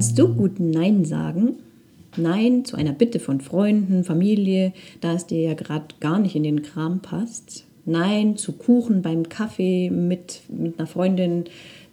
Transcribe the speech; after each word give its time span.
Kannst 0.00 0.18
du 0.18 0.34
gut 0.34 0.58
Nein 0.58 1.04
sagen? 1.04 1.56
Nein 2.16 2.64
zu 2.64 2.74
einer 2.78 2.92
Bitte 2.92 3.20
von 3.20 3.42
Freunden, 3.42 4.02
Familie, 4.02 4.72
da 5.02 5.12
es 5.12 5.26
dir 5.26 5.42
ja 5.42 5.52
gerade 5.52 5.88
gar 6.00 6.18
nicht 6.18 6.34
in 6.34 6.42
den 6.42 6.62
Kram 6.62 7.00
passt. 7.00 7.66
Nein 7.84 8.38
zu 8.38 8.52
Kuchen 8.52 9.02
beim 9.02 9.28
Kaffee 9.28 9.90
mit, 9.90 10.40
mit 10.48 10.78
einer 10.78 10.86
Freundin, 10.86 11.44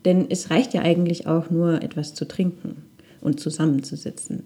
denn 0.05 0.27
es 0.30 0.49
reicht 0.49 0.73
ja 0.73 0.83
eigentlich 0.83 1.27
auch 1.27 1.49
nur 1.49 1.83
etwas 1.83 2.13
zu 2.13 2.25
trinken 2.25 2.77
und 3.20 3.41
zusammenzusitzen. 3.41 4.44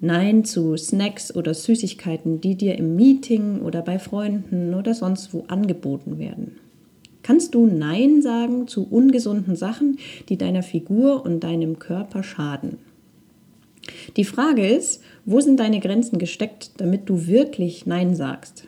Nein 0.00 0.46
zu 0.46 0.74
Snacks 0.78 1.36
oder 1.36 1.52
Süßigkeiten, 1.52 2.40
die 2.40 2.54
dir 2.54 2.78
im 2.78 2.96
Meeting 2.96 3.60
oder 3.60 3.82
bei 3.82 3.98
Freunden 3.98 4.72
oder 4.72 4.94
sonst 4.94 5.34
wo 5.34 5.44
angeboten 5.48 6.18
werden. 6.18 6.56
Kannst 7.22 7.54
du 7.54 7.66
Nein 7.66 8.22
sagen 8.22 8.66
zu 8.66 8.86
ungesunden 8.88 9.56
Sachen, 9.56 9.98
die 10.28 10.36
deiner 10.36 10.62
Figur 10.62 11.24
und 11.24 11.40
deinem 11.40 11.78
Körper 11.78 12.22
schaden? 12.22 12.78
Die 14.16 14.24
Frage 14.24 14.66
ist, 14.66 15.02
wo 15.24 15.40
sind 15.40 15.60
deine 15.60 15.80
Grenzen 15.80 16.18
gesteckt, 16.18 16.72
damit 16.78 17.08
du 17.08 17.26
wirklich 17.26 17.86
Nein 17.86 18.14
sagst? 18.14 18.64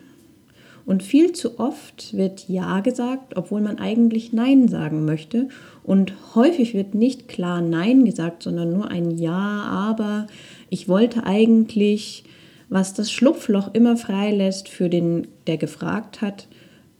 Und 0.85 1.01
viel 1.01 1.31
zu 1.31 1.59
oft 1.59 2.15
wird 2.15 2.49
Ja 2.49 2.81
gesagt, 2.81 3.37
obwohl 3.37 3.61
man 3.61 3.79
eigentlich 3.79 4.33
Nein 4.33 4.67
sagen 4.67 5.05
möchte. 5.05 5.47
Und 5.83 6.13
häufig 6.35 6.73
wird 6.73 6.93
nicht 6.93 7.29
klar 7.29 7.61
Nein 7.61 8.03
gesagt, 8.03 8.43
sondern 8.43 8.73
nur 8.73 8.89
ein 8.89 9.17
Ja, 9.17 9.63
aber 9.63 10.27
ich 10.69 10.89
wollte 10.89 11.25
eigentlich, 11.25 12.25
was 12.67 12.93
das 12.93 13.11
Schlupfloch 13.11 13.73
immer 13.73 13.95
freilässt 13.95 14.67
für 14.67 14.89
den, 14.89 15.27
der 15.47 15.57
gefragt 15.57 16.21
hat. 16.21 16.47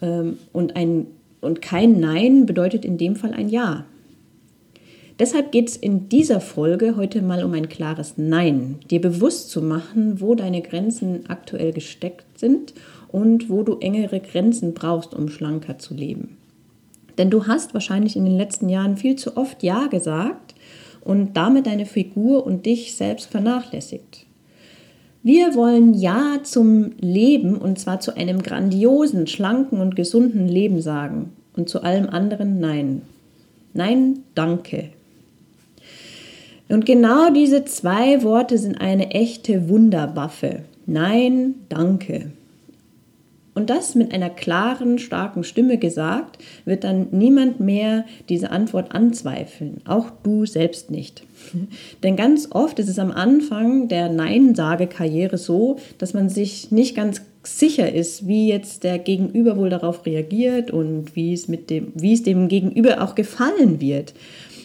Ähm, 0.02 0.38
und 0.53 0.78
ein 0.78 1.08
und 1.44 1.61
kein 1.61 1.99
Nein 1.99 2.45
bedeutet 2.45 2.86
in 2.86 2.97
dem 2.97 3.16
Fall 3.16 3.33
ein 3.33 3.49
Ja. 3.49 3.86
Deshalb 5.19 5.52
geht 5.52 5.69
es 5.69 5.77
in 5.77 6.09
dieser 6.09 6.41
Folge 6.41 6.95
heute 6.95 7.22
mal 7.22 7.44
um 7.44 7.53
ein 7.53 7.69
klares 7.69 8.16
Nein, 8.17 8.80
dir 8.89 9.00
bewusst 9.00 9.52
zu 9.52 9.61
machen, 9.61 10.19
wo 10.19 10.33
deine 10.33 10.61
Grenzen 10.61 11.25
aktuell 11.27 11.72
gesteckt 11.72 12.39
sind 12.39 12.73
und 13.09 13.50
wo 13.50 13.61
du 13.61 13.77
engere 13.77 14.19
Grenzen 14.19 14.73
brauchst, 14.73 15.13
um 15.13 15.30
schlanker 15.30 15.77
zu 15.77 15.94
leben. 15.94 16.38
Denn 17.19 17.30
du 17.30 17.45
hast 17.45 17.75
wahrscheinlich 17.75 18.16
in 18.16 18.25
den 18.25 18.38
letzten 18.38 18.69
Jahren 18.69 18.97
viel 18.97 19.16
zu 19.16 19.38
oft 19.38 19.61
Ja 19.61 19.85
gesagt 19.85 20.55
und 21.02 21.38
damit 21.38 21.67
deine 21.67 21.85
Figur 21.85 22.45
und 22.45 22.66
dich 22.66 22.95
selbst 22.95 23.30
vernachlässigt. 23.30 24.25
Wir 25.23 25.55
wollen 25.55 25.93
Ja 25.93 26.39
zum 26.43 26.91
Leben 26.99 27.57
und 27.57 27.79
zwar 27.79 28.02
zu 28.02 28.17
einem 28.17 28.43
grandiosen, 28.43 29.25
schlanken 29.25 29.79
und 29.79 29.95
gesunden 29.95 30.49
Leben 30.49 30.81
sagen 30.81 31.31
und 31.55 31.69
zu 31.69 31.81
allem 31.81 32.09
anderen 32.09 32.59
Nein. 32.59 33.03
Nein, 33.73 34.19
danke. 34.35 34.89
Und 36.67 36.85
genau 36.85 37.31
diese 37.31 37.63
zwei 37.63 38.21
Worte 38.23 38.57
sind 38.57 38.81
eine 38.81 39.11
echte 39.11 39.69
Wunderwaffe. 39.69 40.63
Nein, 40.85 41.56
danke. 41.69 42.31
Und 43.56 43.69
das 43.69 43.94
mit 43.94 44.14
einer 44.14 44.30
klaren, 44.30 44.97
starken 44.97 45.44
Stimme 45.44 45.78
gesagt, 45.78 46.40
wird 46.66 46.84
dann 46.84 47.08
niemand 47.12 47.59
mehr 47.59 48.06
diese 48.30 48.50
Antwort 48.50 48.96
anzweifeln, 48.96 49.81
auch 49.86 50.08
du 50.24 50.46
selbst 50.46 50.90
nicht. 50.90 51.24
Denn 52.03 52.16
ganz 52.16 52.47
oft 52.52 52.80
ist 52.80 52.90
es 52.90 53.00
am 53.00 53.12
Anfang 53.12 53.88
der 53.88 54.09
Nein-Sage-Karriere 54.09 55.38
so, 55.38 55.78
dass 55.97 56.13
man 56.13 56.30
sich 56.30 56.72
nicht 56.72 56.96
ganz 56.96 57.22
sicher 57.44 57.94
ist, 57.94 58.28
wie 58.28 58.47
jetzt 58.47 58.84
der 58.84 59.00
Gegenüber 59.00 59.58
wohl 59.58 59.69
darauf 59.69 60.06
reagiert 60.06 60.72
und 60.72 61.16
wie 61.16 61.34
es, 61.34 61.47
mit 61.47 61.69
dem, 61.69 61.92
wie 61.94 62.13
es 62.13 62.24
dem 62.24 62.47
Gegenüber 62.47 63.02
auch 63.02 63.16
gefallen 63.16 63.81
wird. 63.81 64.13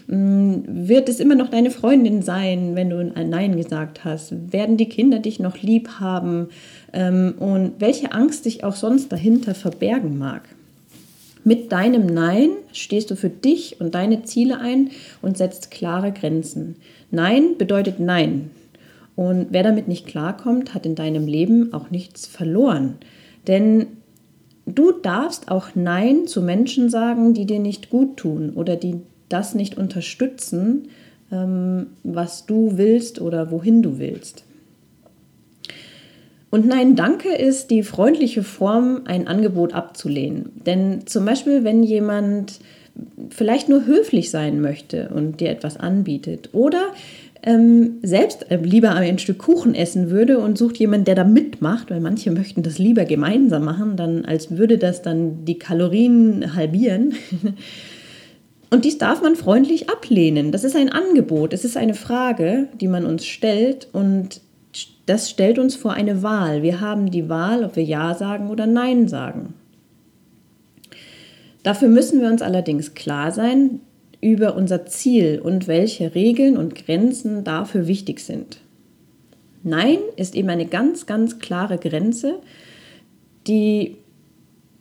Mm, 0.08 0.62
wird 0.66 1.10
es 1.10 1.20
immer 1.20 1.34
noch 1.34 1.50
deine 1.50 1.70
Freundin 1.70 2.22
sein, 2.22 2.74
wenn 2.74 2.88
du 2.88 3.12
ein 3.14 3.28
Nein 3.28 3.56
gesagt 3.56 4.04
hast? 4.04 4.52
Werden 4.52 4.78
die 4.78 4.88
Kinder 4.88 5.18
dich 5.18 5.38
noch 5.38 5.58
lieb 5.58 6.00
haben? 6.00 6.48
Ähm, 6.94 7.34
und 7.38 7.74
welche 7.78 8.12
Angst 8.12 8.46
dich 8.46 8.64
auch 8.64 8.74
sonst 8.74 9.12
dahinter 9.12 9.54
verbergen 9.54 10.16
mag? 10.18 10.48
Mit 11.44 11.72
deinem 11.72 12.06
Nein 12.06 12.50
stehst 12.72 13.10
du 13.10 13.16
für 13.16 13.28
dich 13.28 13.80
und 13.80 13.94
deine 13.94 14.22
Ziele 14.22 14.58
ein 14.60 14.90
und 15.20 15.36
setzt 15.36 15.70
klare 15.70 16.10
Grenzen. 16.10 16.76
Nein 17.10 17.58
bedeutet 17.58 18.00
Nein. 18.00 18.50
Und 19.14 19.48
wer 19.50 19.62
damit 19.62 19.88
nicht 19.88 20.06
klarkommt, 20.06 20.74
hat 20.74 20.86
in 20.86 20.94
deinem 20.94 21.26
Leben 21.26 21.74
auch 21.74 21.90
nichts 21.90 22.26
verloren. 22.26 22.94
Denn 23.46 23.86
du 24.64 24.92
darfst 24.92 25.50
auch 25.50 25.68
Nein 25.74 26.26
zu 26.26 26.40
Menschen 26.40 26.88
sagen, 26.88 27.34
die 27.34 27.44
dir 27.44 27.58
nicht 27.58 27.90
gut 27.90 28.16
tun 28.16 28.52
oder 28.54 28.76
die 28.76 29.00
das 29.28 29.54
nicht 29.54 29.76
unterstützen, 29.76 30.88
ähm, 31.30 31.88
was 32.02 32.46
du 32.46 32.76
willst 32.76 33.20
oder 33.20 33.50
wohin 33.50 33.82
du 33.82 33.98
willst. 33.98 34.44
Und 36.50 36.66
nein, 36.66 36.96
danke 36.96 37.34
ist 37.34 37.70
die 37.70 37.82
freundliche 37.82 38.42
Form, 38.42 39.02
ein 39.04 39.28
Angebot 39.28 39.74
abzulehnen. 39.74 40.50
Denn 40.64 41.06
zum 41.06 41.24
Beispiel, 41.26 41.62
wenn 41.62 41.82
jemand 41.82 42.60
vielleicht 43.30 43.68
nur 43.68 43.86
höflich 43.86 44.30
sein 44.30 44.60
möchte 44.60 45.10
und 45.14 45.40
dir 45.40 45.50
etwas 45.50 45.76
anbietet 45.76 46.50
oder 46.52 46.94
ähm, 47.42 47.98
selbst 48.02 48.50
äh, 48.50 48.56
lieber 48.56 48.90
ein 48.90 49.18
Stück 49.18 49.38
Kuchen 49.38 49.74
essen 49.74 50.10
würde 50.10 50.38
und 50.38 50.58
sucht 50.58 50.78
jemanden, 50.78 51.04
der 51.04 51.14
da 51.14 51.24
mitmacht, 51.24 51.90
weil 51.90 52.00
manche 52.00 52.30
möchten 52.32 52.62
das 52.62 52.78
lieber 52.78 53.04
gemeinsam 53.04 53.64
machen, 53.64 53.96
dann 53.96 54.24
als 54.24 54.56
würde 54.56 54.78
das 54.78 55.02
dann 55.02 55.44
die 55.44 55.58
Kalorien 55.58 56.56
halbieren. 56.56 57.14
Und 58.70 58.84
dies 58.84 58.98
darf 58.98 59.22
man 59.22 59.34
freundlich 59.34 59.88
ablehnen. 59.88 60.52
Das 60.52 60.64
ist 60.64 60.76
ein 60.76 60.90
Angebot, 60.90 61.52
es 61.52 61.64
ist 61.64 61.76
eine 61.76 61.94
Frage, 61.94 62.68
die 62.80 62.88
man 62.88 63.06
uns 63.06 63.24
stellt 63.24 63.88
und 63.92 64.40
das 65.06 65.30
stellt 65.30 65.58
uns 65.58 65.74
vor 65.74 65.92
eine 65.92 66.22
Wahl. 66.22 66.62
Wir 66.62 66.80
haben 66.80 67.10
die 67.10 67.30
Wahl, 67.30 67.64
ob 67.64 67.76
wir 67.76 67.82
Ja 67.82 68.14
sagen 68.14 68.50
oder 68.50 68.66
Nein 68.66 69.08
sagen. 69.08 69.54
Dafür 71.62 71.88
müssen 71.88 72.20
wir 72.20 72.28
uns 72.28 72.42
allerdings 72.42 72.94
klar 72.94 73.32
sein 73.32 73.80
über 74.20 74.54
unser 74.54 74.84
Ziel 74.86 75.40
und 75.42 75.66
welche 75.66 76.14
Regeln 76.14 76.56
und 76.56 76.74
Grenzen 76.74 77.44
dafür 77.44 77.86
wichtig 77.86 78.20
sind. 78.20 78.60
Nein 79.62 79.98
ist 80.16 80.34
eben 80.34 80.50
eine 80.50 80.66
ganz, 80.66 81.06
ganz 81.06 81.38
klare 81.38 81.78
Grenze, 81.78 82.40
die 83.46 83.96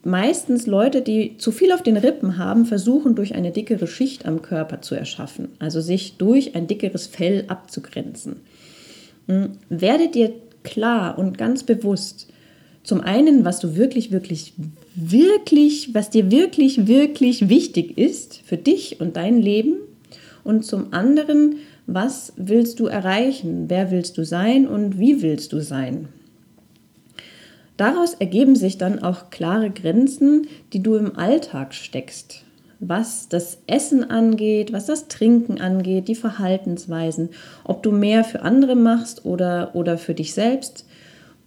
meistens 0.08 0.66
Leute, 0.66 1.02
die 1.02 1.38
zu 1.38 1.52
viel 1.52 1.72
auf 1.74 1.84
den 1.84 1.98
Rippen 1.98 2.38
haben, 2.38 2.66
versuchen 2.66 3.14
durch 3.14 3.36
eine 3.36 3.52
dickere 3.52 3.88
Schicht 3.88 4.26
am 4.26 4.42
Körper 4.42 4.82
zu 4.82 4.96
erschaffen, 4.96 5.50
also 5.60 5.82
sich 5.82 6.16
durch 6.18 6.56
ein 6.56 6.66
dickeres 6.66 7.08
Fell 7.08 7.44
abzugrenzen. 7.50 8.38
Hm, 9.28 9.50
werde 9.70 10.08
dir 10.08 10.32
klar 10.64 11.20
und 11.20 11.38
ganz 11.38 11.64
bewusst, 11.64 12.28
zum 12.84 13.02
einen, 13.02 13.44
was 13.44 13.60
du 13.60 13.76
wirklich, 13.76 14.12
wirklich, 14.12 14.54
wirklich, 14.96 15.94
was 15.94 16.10
dir 16.10 16.32
wirklich, 16.32 16.88
wirklich 16.88 17.50
wichtig 17.50 17.98
ist 17.98 18.42
für 18.46 18.56
dich 18.56 19.02
und 19.02 19.18
dein 19.18 19.42
Leben 19.42 19.76
und 20.46 20.66
zum 20.66 20.94
anderen, 20.94 21.58
was 21.86 22.32
willst 22.38 22.80
du 22.80 22.86
erreichen, 22.86 23.66
wer 23.68 23.92
willst 23.92 24.18
du 24.18 24.24
sein 24.24 24.68
und 24.68 25.00
wie 25.00 25.22
willst 25.22 25.52
du 25.52 25.62
sein. 25.62 26.08
Daraus 27.78 28.16
ergeben 28.16 28.56
sich 28.56 28.78
dann 28.78 29.04
auch 29.04 29.30
klare 29.30 29.70
Grenzen, 29.70 30.48
die 30.74 30.82
du 30.82 30.96
im 30.96 31.16
Alltag 31.16 31.74
steckst. 31.76 32.44
Was 32.80 33.30
das 33.30 33.60
Essen 33.66 34.10
angeht, 34.10 34.74
was 34.74 34.86
das 34.86 35.08
Trinken 35.08 35.62
angeht, 35.62 36.08
die 36.08 36.16
Verhaltensweisen, 36.16 37.30
ob 37.64 37.82
du 37.82 37.92
mehr 37.92 38.24
für 38.24 38.42
andere 38.42 38.76
machst 38.76 39.26
oder, 39.26 39.72
oder 39.74 39.98
für 39.98 40.14
dich 40.14 40.34
selbst 40.34 40.86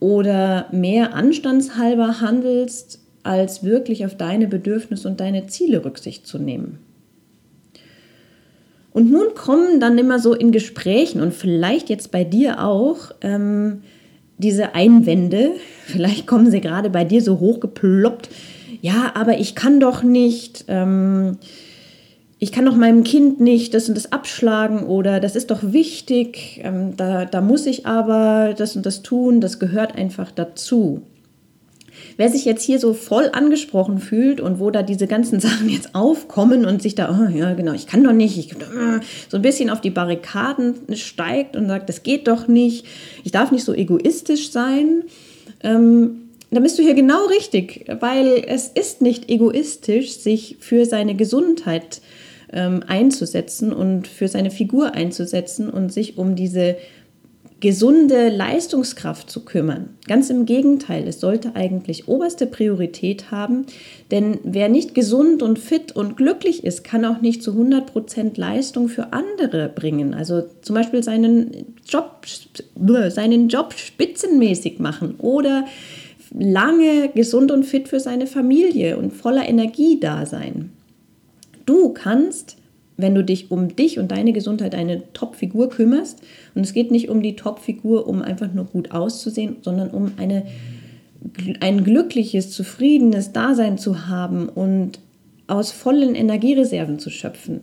oder 0.00 0.66
mehr 0.72 1.14
anstandshalber 1.14 2.20
handelst, 2.20 3.00
als 3.22 3.62
wirklich 3.62 4.06
auf 4.06 4.16
deine 4.16 4.48
Bedürfnisse 4.48 5.08
und 5.08 5.20
deine 5.20 5.46
Ziele 5.46 5.84
Rücksicht 5.84 6.26
zu 6.26 6.38
nehmen. 6.38 6.78
Und 8.92 9.10
nun 9.10 9.34
kommen 9.34 9.78
dann 9.78 9.98
immer 9.98 10.18
so 10.18 10.34
in 10.34 10.50
Gesprächen 10.50 11.20
und 11.20 11.32
vielleicht 11.32 11.90
jetzt 11.90 12.10
bei 12.10 12.24
dir 12.24 12.64
auch 12.64 13.12
ähm, 13.20 13.82
diese 14.40 14.74
Einwände, 14.74 15.52
vielleicht 15.86 16.26
kommen 16.26 16.50
sie 16.50 16.60
gerade 16.60 16.90
bei 16.90 17.04
dir 17.04 17.22
so 17.22 17.38
hochgeploppt, 17.38 18.28
ja, 18.80 19.12
aber 19.14 19.38
ich 19.38 19.54
kann 19.54 19.78
doch 19.80 20.02
nicht, 20.02 20.64
ähm, 20.68 21.38
ich 22.38 22.52
kann 22.52 22.64
doch 22.64 22.76
meinem 22.76 23.04
Kind 23.04 23.40
nicht 23.40 23.74
das 23.74 23.88
und 23.88 23.96
das 23.96 24.12
abschlagen 24.12 24.84
oder 24.84 25.20
das 25.20 25.36
ist 25.36 25.50
doch 25.50 25.60
wichtig, 25.62 26.60
ähm, 26.64 26.96
da, 26.96 27.26
da 27.26 27.40
muss 27.40 27.66
ich 27.66 27.86
aber 27.86 28.54
das 28.56 28.76
und 28.76 28.86
das 28.86 29.02
tun, 29.02 29.40
das 29.40 29.58
gehört 29.58 29.96
einfach 29.96 30.30
dazu. 30.30 31.02
Wer 32.16 32.28
sich 32.28 32.44
jetzt 32.44 32.62
hier 32.62 32.78
so 32.78 32.94
voll 32.94 33.30
angesprochen 33.32 33.98
fühlt 33.98 34.40
und 34.40 34.58
wo 34.58 34.70
da 34.70 34.82
diese 34.82 35.06
ganzen 35.06 35.40
Sachen 35.40 35.68
jetzt 35.68 35.94
aufkommen 35.94 36.64
und 36.64 36.82
sich 36.82 36.94
da, 36.94 37.10
oh, 37.10 37.36
ja 37.36 37.54
genau, 37.54 37.72
ich 37.72 37.86
kann 37.86 38.04
doch 38.04 38.12
nicht, 38.12 38.38
ich 38.38 38.54
so 39.28 39.36
ein 39.36 39.42
bisschen 39.42 39.70
auf 39.70 39.80
die 39.80 39.90
Barrikaden 39.90 40.74
steigt 40.94 41.56
und 41.56 41.66
sagt, 41.68 41.88
das 41.88 42.02
geht 42.02 42.28
doch 42.28 42.48
nicht, 42.48 42.86
ich 43.24 43.32
darf 43.32 43.50
nicht 43.50 43.64
so 43.64 43.74
egoistisch 43.74 44.50
sein, 44.50 45.04
ähm, 45.62 46.22
dann 46.50 46.62
bist 46.64 46.78
du 46.78 46.82
hier 46.82 46.94
genau 46.94 47.26
richtig, 47.26 47.84
weil 48.00 48.42
es 48.46 48.68
ist 48.68 49.02
nicht 49.02 49.30
egoistisch, 49.30 50.18
sich 50.18 50.56
für 50.58 50.84
seine 50.84 51.14
Gesundheit 51.14 52.00
ähm, 52.52 52.82
einzusetzen 52.86 53.72
und 53.72 54.08
für 54.08 54.26
seine 54.26 54.50
Figur 54.50 54.94
einzusetzen 54.94 55.70
und 55.70 55.92
sich 55.92 56.18
um 56.18 56.34
diese 56.34 56.76
gesunde 57.60 58.30
Leistungskraft 58.30 59.30
zu 59.30 59.44
kümmern. 59.44 59.90
Ganz 60.08 60.30
im 60.30 60.46
Gegenteil, 60.46 61.06
es 61.06 61.20
sollte 61.20 61.54
eigentlich 61.54 62.08
oberste 62.08 62.46
Priorität 62.46 63.30
haben, 63.30 63.66
denn 64.10 64.38
wer 64.44 64.70
nicht 64.70 64.94
gesund 64.94 65.42
und 65.42 65.58
fit 65.58 65.94
und 65.94 66.16
glücklich 66.16 66.64
ist, 66.64 66.84
kann 66.84 67.04
auch 67.04 67.20
nicht 67.20 67.42
zu 67.42 67.52
100% 67.52 68.40
Leistung 68.40 68.88
für 68.88 69.12
andere 69.12 69.68
bringen. 69.68 70.14
Also 70.14 70.42
zum 70.62 70.74
Beispiel 70.74 71.02
seinen 71.02 71.74
Job, 71.86 72.26
seinen 73.08 73.48
Job 73.48 73.74
spitzenmäßig 73.74 74.78
machen 74.78 75.16
oder 75.18 75.66
lange 76.32 77.10
gesund 77.14 77.50
und 77.50 77.64
fit 77.64 77.88
für 77.88 78.00
seine 78.00 78.26
Familie 78.26 78.96
und 78.96 79.12
voller 79.12 79.46
Energie 79.46 80.00
da 80.00 80.24
sein. 80.24 80.70
Du 81.66 81.90
kannst 81.90 82.56
wenn 83.02 83.14
du 83.14 83.24
dich 83.24 83.50
um 83.50 83.74
dich 83.74 83.98
und 83.98 84.10
deine 84.10 84.32
Gesundheit, 84.32 84.74
eine 84.74 85.12
Top-Figur 85.12 85.70
kümmerst. 85.70 86.20
Und 86.54 86.62
es 86.62 86.72
geht 86.72 86.90
nicht 86.90 87.08
um 87.08 87.22
die 87.22 87.36
Top-Figur, 87.36 88.06
um 88.06 88.22
einfach 88.22 88.52
nur 88.52 88.64
gut 88.64 88.92
auszusehen, 88.92 89.56
sondern 89.62 89.90
um 89.90 90.12
eine, 90.16 90.46
ein 91.60 91.84
glückliches, 91.84 92.50
zufriedenes 92.50 93.32
Dasein 93.32 93.78
zu 93.78 94.08
haben 94.08 94.48
und 94.48 95.00
aus 95.46 95.72
vollen 95.72 96.14
Energiereserven 96.14 96.98
zu 96.98 97.10
schöpfen. 97.10 97.60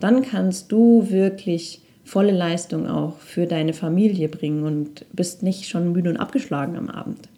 Dann 0.00 0.22
kannst 0.22 0.72
du 0.72 1.10
wirklich 1.10 1.80
volle 2.04 2.32
Leistung 2.32 2.88
auch 2.88 3.18
für 3.18 3.46
deine 3.46 3.74
Familie 3.74 4.28
bringen 4.28 4.64
und 4.64 5.04
bist 5.12 5.42
nicht 5.42 5.68
schon 5.68 5.92
müde 5.92 6.10
und 6.10 6.16
abgeschlagen 6.16 6.76
am 6.76 6.88
Abend. 6.88 7.28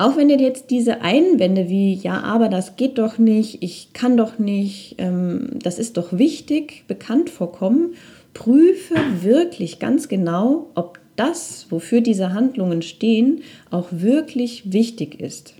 Auch 0.00 0.16
wenn 0.16 0.28
dir 0.28 0.38
jetzt 0.38 0.70
diese 0.70 1.02
Einwände 1.02 1.68
wie, 1.68 1.92
ja, 1.92 2.22
aber 2.22 2.48
das 2.48 2.76
geht 2.76 2.96
doch 2.96 3.18
nicht, 3.18 3.62
ich 3.62 3.92
kann 3.92 4.16
doch 4.16 4.38
nicht, 4.38 4.94
ähm, 4.96 5.58
das 5.62 5.78
ist 5.78 5.98
doch 5.98 6.16
wichtig, 6.16 6.84
bekannt 6.88 7.28
vorkommen, 7.28 7.92
prüfe 8.32 8.94
wirklich 9.20 9.78
ganz 9.78 10.08
genau, 10.08 10.70
ob 10.74 10.98
das, 11.16 11.66
wofür 11.68 12.00
diese 12.00 12.32
Handlungen 12.32 12.80
stehen, 12.80 13.42
auch 13.70 13.88
wirklich 13.90 14.72
wichtig 14.72 15.20
ist. 15.20 15.52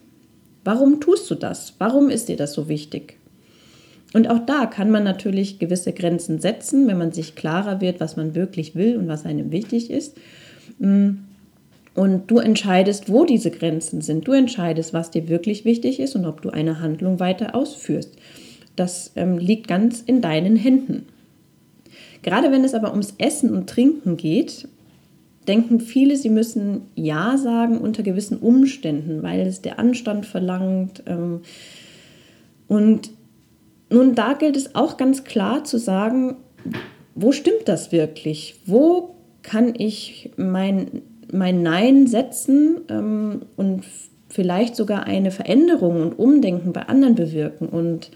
Warum 0.64 1.02
tust 1.02 1.30
du 1.30 1.34
das? 1.34 1.74
Warum 1.76 2.08
ist 2.08 2.30
dir 2.30 2.36
das 2.36 2.54
so 2.54 2.66
wichtig? 2.66 3.18
Und 4.14 4.30
auch 4.30 4.46
da 4.46 4.64
kann 4.64 4.90
man 4.90 5.04
natürlich 5.04 5.58
gewisse 5.58 5.92
Grenzen 5.92 6.40
setzen, 6.40 6.88
wenn 6.88 6.96
man 6.96 7.12
sich 7.12 7.34
klarer 7.34 7.82
wird, 7.82 8.00
was 8.00 8.16
man 8.16 8.34
wirklich 8.34 8.74
will 8.74 8.96
und 8.96 9.06
was 9.06 9.26
einem 9.26 9.52
wichtig 9.52 9.90
ist. 9.90 10.16
Mm. 10.78 11.10
Und 11.94 12.30
du 12.30 12.38
entscheidest, 12.38 13.10
wo 13.10 13.24
diese 13.24 13.50
Grenzen 13.50 14.00
sind. 14.00 14.26
Du 14.26 14.32
entscheidest, 14.32 14.92
was 14.92 15.10
dir 15.10 15.28
wirklich 15.28 15.64
wichtig 15.64 15.98
ist 15.98 16.14
und 16.14 16.24
ob 16.24 16.40
du 16.40 16.50
eine 16.50 16.80
Handlung 16.80 17.18
weiter 17.18 17.54
ausführst. 17.54 18.16
Das 18.76 19.12
ähm, 19.16 19.38
liegt 19.38 19.66
ganz 19.68 20.00
in 20.00 20.20
deinen 20.20 20.56
Händen. 20.56 21.06
Gerade 22.22 22.52
wenn 22.52 22.64
es 22.64 22.74
aber 22.74 22.90
ums 22.90 23.14
Essen 23.18 23.50
und 23.50 23.68
Trinken 23.68 24.16
geht, 24.16 24.68
denken 25.48 25.80
viele, 25.80 26.16
sie 26.16 26.28
müssen 26.28 26.82
Ja 26.94 27.36
sagen 27.36 27.78
unter 27.78 28.02
gewissen 28.02 28.38
Umständen, 28.38 29.22
weil 29.22 29.40
es 29.40 29.62
der 29.62 29.78
Anstand 29.78 30.26
verlangt. 30.26 31.02
Ähm, 31.06 31.40
und 32.68 33.10
nun, 33.90 34.14
da 34.14 34.34
gilt 34.34 34.56
es 34.56 34.74
auch 34.74 34.96
ganz 34.96 35.24
klar 35.24 35.64
zu 35.64 35.78
sagen, 35.78 36.36
wo 37.14 37.32
stimmt 37.32 37.66
das 37.66 37.90
wirklich? 37.90 38.60
Wo 38.66 39.14
kann 39.42 39.74
ich 39.76 40.30
mein 40.36 41.02
mein 41.32 41.62
Nein 41.62 42.06
setzen 42.06 42.80
ähm, 42.88 43.42
und 43.56 43.84
vielleicht 44.28 44.76
sogar 44.76 45.04
eine 45.04 45.30
Veränderung 45.30 46.00
und 46.00 46.18
Umdenken 46.18 46.72
bei 46.72 46.82
anderen 46.82 47.14
bewirken. 47.14 47.68
Und 47.68 48.10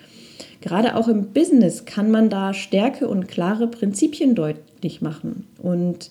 gerade 0.61 0.97
auch 0.97 1.09
im 1.09 1.33
Business 1.33 1.85
kann 1.85 2.11
man 2.11 2.31
da 2.31 2.55
Stärke 2.55 3.09
und 3.09 3.29
klare 3.29 3.67
Prinzipien 3.67 4.35
deutlich 4.35 5.03
machen. 5.03 5.47
Und 5.61 6.11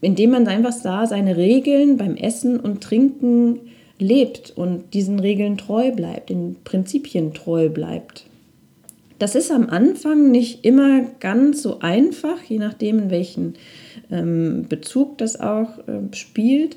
indem 0.00 0.30
man 0.30 0.46
einfach 0.46 0.74
da 0.82 1.06
seine 1.06 1.36
Regeln 1.36 1.96
beim 1.96 2.16
Essen 2.16 2.58
und 2.58 2.82
Trinken 2.82 3.60
lebt 3.98 4.52
und 4.56 4.94
diesen 4.94 5.18
Regeln 5.18 5.58
treu 5.58 5.90
bleibt, 5.90 6.30
den 6.30 6.56
Prinzipien 6.64 7.34
treu 7.34 7.68
bleibt. 7.68 8.24
Das 9.18 9.34
ist 9.34 9.50
am 9.50 9.68
Anfang 9.68 10.30
nicht 10.30 10.64
immer 10.64 11.02
ganz 11.18 11.62
so 11.62 11.80
einfach, 11.80 12.40
je 12.44 12.58
nachdem, 12.58 13.00
in 13.00 13.10
welchen 13.10 13.54
Bezug 14.68 15.18
das 15.18 15.38
auch 15.40 15.78
äh, 15.86 16.14
spielt. 16.14 16.76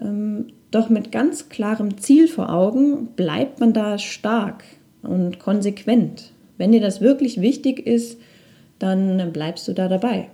Ähm, 0.00 0.46
doch 0.70 0.88
mit 0.88 1.12
ganz 1.12 1.48
klarem 1.48 1.98
Ziel 1.98 2.28
vor 2.28 2.52
Augen 2.52 3.08
bleibt 3.14 3.60
man 3.60 3.72
da 3.72 3.98
stark 3.98 4.64
und 5.02 5.38
konsequent. 5.38 6.32
Wenn 6.58 6.72
dir 6.72 6.80
das 6.80 7.00
wirklich 7.00 7.40
wichtig 7.40 7.86
ist, 7.86 8.18
dann 8.78 9.32
bleibst 9.32 9.68
du 9.68 9.74
da 9.74 9.88
dabei. 9.88 10.28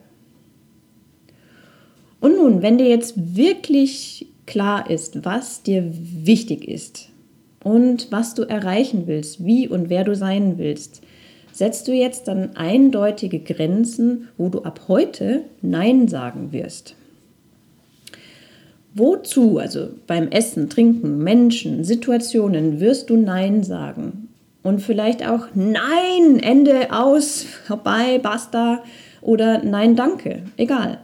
Und 2.20 2.36
nun, 2.36 2.62
wenn 2.62 2.78
dir 2.78 2.88
jetzt 2.88 3.36
wirklich 3.36 4.26
klar 4.46 4.90
ist, 4.90 5.24
was 5.24 5.62
dir 5.62 5.84
wichtig 5.92 6.66
ist 6.66 7.10
und 7.62 8.10
was 8.10 8.34
du 8.34 8.42
erreichen 8.42 9.06
willst, 9.06 9.44
wie 9.44 9.68
und 9.68 9.90
wer 9.90 10.04
du 10.04 10.16
sein 10.16 10.58
willst, 10.58 11.02
setzt 11.58 11.88
du 11.88 11.92
jetzt 11.92 12.28
dann 12.28 12.54
eindeutige 12.54 13.40
Grenzen, 13.40 14.28
wo 14.36 14.48
du 14.48 14.62
ab 14.62 14.82
heute 14.86 15.42
Nein 15.60 16.06
sagen 16.06 16.52
wirst. 16.52 16.94
Wozu, 18.94 19.58
also 19.58 19.88
beim 20.06 20.28
Essen, 20.28 20.70
Trinken, 20.70 21.18
Menschen, 21.18 21.82
Situationen, 21.82 22.78
wirst 22.78 23.10
du 23.10 23.16
Nein 23.16 23.64
sagen? 23.64 24.28
Und 24.62 24.80
vielleicht 24.80 25.28
auch 25.28 25.48
Nein, 25.54 26.38
Ende, 26.40 26.92
aus, 26.92 27.42
vorbei, 27.66 28.20
basta 28.22 28.84
oder 29.20 29.62
Nein, 29.64 29.96
danke, 29.96 30.42
egal. 30.56 30.98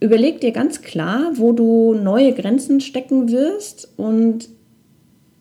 Überleg 0.00 0.42
dir 0.42 0.52
ganz 0.52 0.82
klar, 0.82 1.30
wo 1.36 1.52
du 1.52 1.94
neue 1.94 2.34
Grenzen 2.34 2.82
stecken 2.82 3.30
wirst 3.30 3.88
und 3.96 4.50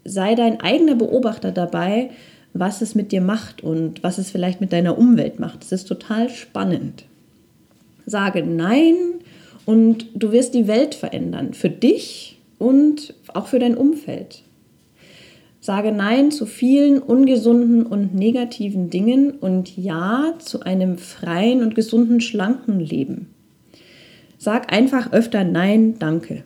sei 0.05 0.35
dein 0.35 0.61
eigener 0.61 0.95
Beobachter 0.95 1.51
dabei, 1.51 2.11
was 2.53 2.81
es 2.81 2.95
mit 2.95 3.11
dir 3.11 3.21
macht 3.21 3.63
und 3.63 4.03
was 4.03 4.17
es 4.17 4.31
vielleicht 4.31 4.61
mit 4.61 4.73
deiner 4.73 4.97
Umwelt 4.97 5.39
macht. 5.39 5.61
Das 5.61 5.71
ist 5.71 5.85
total 5.85 6.29
spannend. 6.29 7.05
Sage 8.05 8.43
Nein 8.43 8.95
und 9.65 10.07
du 10.13 10.31
wirst 10.31 10.53
die 10.53 10.67
Welt 10.67 10.93
verändern, 10.93 11.53
für 11.53 11.69
dich 11.69 12.39
und 12.59 13.13
auch 13.33 13.47
für 13.47 13.59
dein 13.59 13.75
Umfeld. 13.75 14.43
Sage 15.61 15.93
Nein 15.93 16.29
zu 16.31 16.45
vielen 16.45 16.99
ungesunden 16.99 17.85
und 17.85 18.13
negativen 18.13 18.89
Dingen 18.89 19.31
und 19.31 19.77
Ja 19.77 20.33
zu 20.39 20.61
einem 20.61 20.97
freien 20.97 21.63
und 21.63 21.73
gesunden, 21.73 22.19
schlanken 22.19 22.79
Leben. 22.81 23.27
Sag 24.37 24.73
einfach 24.73 25.13
öfter 25.13 25.45
Nein, 25.45 25.95
danke. 25.99 26.43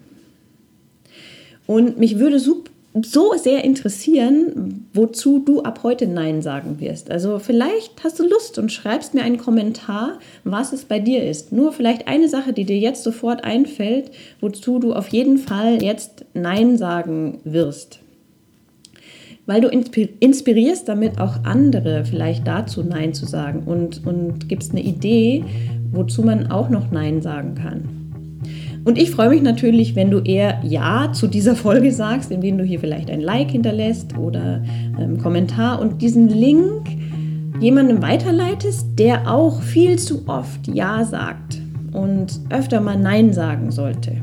Und 1.65 1.97
mich 1.97 2.19
würde 2.19 2.39
super 2.39 2.69
so 3.03 3.33
sehr 3.35 3.63
interessieren, 3.63 4.87
wozu 4.93 5.39
du 5.39 5.61
ab 5.61 5.81
heute 5.83 6.07
Nein 6.07 6.41
sagen 6.41 6.79
wirst. 6.79 7.11
Also 7.11 7.39
vielleicht 7.39 8.03
hast 8.03 8.19
du 8.19 8.27
Lust 8.27 8.57
und 8.57 8.71
schreibst 8.71 9.13
mir 9.13 9.23
einen 9.23 9.37
Kommentar, 9.37 10.19
was 10.43 10.73
es 10.73 10.85
bei 10.85 10.99
dir 10.99 11.23
ist. 11.23 11.51
Nur 11.51 11.73
vielleicht 11.73 12.07
eine 12.07 12.29
Sache, 12.29 12.53
die 12.53 12.65
dir 12.65 12.77
jetzt 12.77 13.03
sofort 13.03 13.43
einfällt, 13.43 14.11
wozu 14.41 14.79
du 14.79 14.93
auf 14.93 15.09
jeden 15.09 15.37
Fall 15.37 15.81
jetzt 15.81 16.25
Nein 16.33 16.77
sagen 16.77 17.39
wirst. 17.43 17.99
Weil 19.45 19.61
du 19.61 19.69
inspirierst 19.69 20.89
damit 20.89 21.19
auch 21.19 21.43
andere 21.43 22.03
vielleicht 22.05 22.45
dazu 22.45 22.83
Nein 22.83 23.13
zu 23.13 23.25
sagen 23.25 23.63
und, 23.65 24.05
und 24.05 24.49
gibst 24.49 24.71
eine 24.71 24.81
Idee, 24.81 25.45
wozu 25.91 26.21
man 26.21 26.51
auch 26.51 26.69
noch 26.69 26.91
Nein 26.91 27.21
sagen 27.21 27.55
kann. 27.55 27.96
Und 28.83 28.97
ich 28.97 29.11
freue 29.11 29.29
mich 29.29 29.41
natürlich, 29.41 29.95
wenn 29.95 30.11
du 30.11 30.19
eher 30.19 30.59
Ja 30.63 31.11
zu 31.11 31.27
dieser 31.27 31.55
Folge 31.55 31.91
sagst, 31.91 32.31
indem 32.31 32.57
du 32.57 32.63
hier 32.63 32.79
vielleicht 32.79 33.09
ein 33.09 33.21
Like 33.21 33.51
hinterlässt 33.51 34.17
oder 34.17 34.63
einen 34.97 35.17
Kommentar 35.17 35.81
und 35.81 36.01
diesen 36.01 36.29
Link 36.29 36.87
jemandem 37.59 38.01
weiterleitest, 38.01 38.87
der 38.97 39.31
auch 39.31 39.61
viel 39.61 39.97
zu 39.97 40.27
oft 40.27 40.67
Ja 40.67 41.03
sagt 41.03 41.59
und 41.91 42.39
öfter 42.49 42.81
mal 42.81 42.97
Nein 42.97 43.33
sagen 43.33 43.71
sollte. 43.71 44.17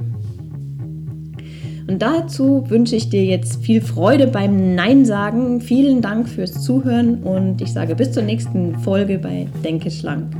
Und 1.86 2.00
dazu 2.00 2.64
wünsche 2.68 2.96
ich 2.96 3.10
dir 3.10 3.24
jetzt 3.24 3.62
viel 3.62 3.82
Freude 3.82 4.26
beim 4.26 4.74
Nein 4.74 5.04
sagen. 5.04 5.60
Vielen 5.60 6.00
Dank 6.00 6.28
fürs 6.28 6.62
Zuhören 6.62 7.22
und 7.22 7.60
ich 7.60 7.72
sage 7.72 7.94
bis 7.94 8.12
zur 8.12 8.22
nächsten 8.22 8.78
Folge 8.78 9.18
bei 9.18 9.46
Denke 9.62 9.90
schlank. 9.90 10.34